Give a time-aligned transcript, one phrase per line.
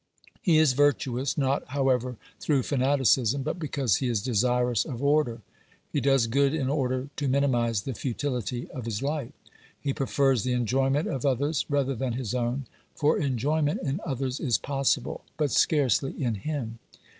[0.41, 5.41] He is virtuous, not, however, through fanaticism, but because he is desirous of order.
[5.93, 9.31] He does good in order to minimise the futility of his life;
[9.79, 13.99] he prefers the enjoyment no OBERMANN of others rather than his own, for enjoyment in
[14.03, 16.79] others is possible, but scarcely in him.